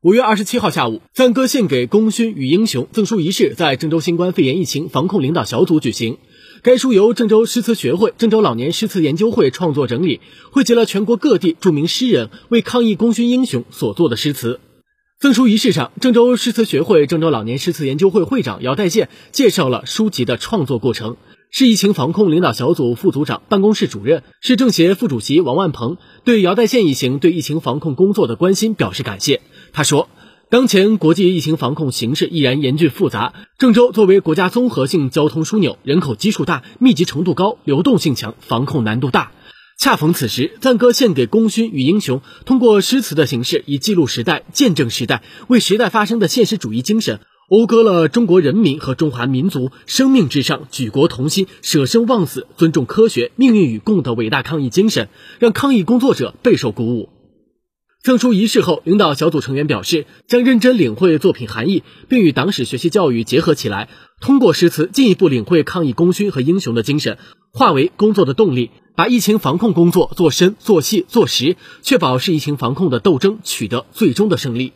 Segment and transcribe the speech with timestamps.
[0.00, 6.18] 五月二十七号下午，赞歌献给功勋与英雄赠书仪式在郑州新冠肺炎疫情防控领导小组举行。
[6.62, 10.20] 该书由郑州诗词学会、郑州老年诗词研究会创作整理，
[10.52, 14.60] 汇集了全国各地著名诗人为抗疫功勋英雄所作的诗词。
[15.18, 21.16] 赠书仪式上，郑州诗词学会、郑州老年诗词研究会会长姚代宪介绍了书籍的创作过程。
[21.50, 29.40] 市疫情防控领导小组副组长、办公室主任、市政协副主席王万鹏对姚代宪一行对疫情防控工作的关心表示感谢。
[29.72, 30.08] 他说
[30.50, 39.32] ：“当前国际疫情防控形势依然严峻复杂，郑州作为国家综合性交通枢纽，人口基数大、密集程度高、流动性强，防控难度大。
[39.78, 57.08] 恰逢此时，赞歌献给功勋与英雄，通过诗词的形式，以记录时代、见证时代，为时代发生的现实主义精神。”讴歌了中国人民和中华民族生命至上、举国同心、舍生忘死、尊重科学、命运与共的伟大抗疫精神，让抗疫工作者备受鼓舞。
[58.02, 63.88] 证书仪式后，领导小组成员表示，将认真领会作品含义，并与党史学习教育结合起来，
[64.20, 67.18] 通过诗词进一步领会抗疫功勋和英雄的精神，
[67.52, 74.72] 化为工作的动力，把疫情防控工作做深、做细、做实，确保是疫情防控的斗争取得最终的胜利。